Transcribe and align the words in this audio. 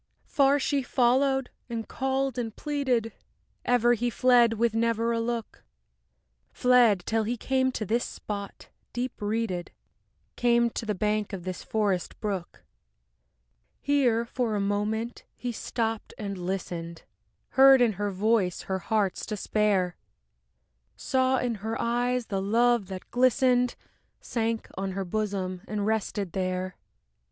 IV 0.25 0.31
Far 0.31 0.59
she 0.59 0.81
followed 0.81 1.51
and 1.69 1.87
called 1.87 2.39
and 2.39 2.55
pleaded, 2.55 3.13
Ever 3.65 3.93
he 3.93 4.09
fled 4.09 4.53
with 4.53 4.73
never 4.73 5.11
a 5.13 5.19
look; 5.19 5.63
Fled, 6.51 7.03
till 7.05 7.21
he 7.23 7.37
came 7.37 7.71
to 7.73 7.85
this 7.85 8.03
spot, 8.03 8.69
deep 8.93 9.21
reeded, 9.21 9.69
Came 10.35 10.71
to 10.71 10.87
the 10.87 10.95
bank 10.95 11.33
of 11.33 11.43
this 11.43 11.61
forest 11.63 12.19
brook. 12.19 12.63
Here 13.79 14.25
for 14.25 14.55
a 14.55 14.59
moment 14.59 15.23
he 15.35 15.51
stopped 15.51 16.15
and 16.17 16.35
listened, 16.35 17.03
Heard 17.49 17.79
in 17.79 17.93
her 17.93 18.09
voice 18.09 18.63
her 18.63 18.79
heart's 18.79 19.23
despair, 19.23 19.97
Saw 20.95 21.37
in 21.37 21.53
her 21.61 21.79
eyes 21.79 22.25
the 22.25 22.41
love 22.41 22.87
that 22.87 23.11
glistened, 23.11 23.75
Sank 24.19 24.67
on 24.73 24.93
her 24.93 25.05
bosom 25.05 25.61
and 25.67 25.85
rested 25.85 26.31
there. 26.31 26.75